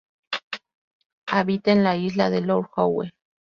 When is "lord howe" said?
2.41-3.11